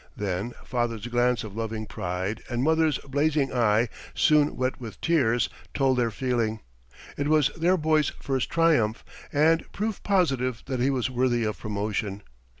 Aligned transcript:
Then 0.17 0.53
father's 0.65 1.05
glance 1.05 1.43
of 1.43 1.55
loving 1.55 1.85
pride 1.85 2.41
and 2.49 2.63
mother's 2.63 2.97
blazing 3.07 3.53
eye 3.53 3.87
soon 4.15 4.55
wet 4.57 4.81
with 4.81 4.99
tears, 4.99 5.47
told 5.75 5.99
their 5.99 6.09
feeling. 6.09 6.59
It 7.17 7.27
was 7.27 7.49
their 7.49 7.77
boy's 7.77 8.09
first 8.19 8.49
triumph 8.49 9.05
and 9.31 9.63
proof 9.73 10.01
positive 10.01 10.63
that 10.65 10.79
he 10.79 10.89
was 10.89 11.11
worthy 11.11 11.43
of 11.43 11.59
promotion. 11.59 12.23